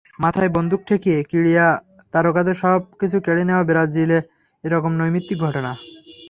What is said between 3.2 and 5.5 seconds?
কেড়ে নেওয়া ব্রাজিলে একরকম নৈমিত্তিক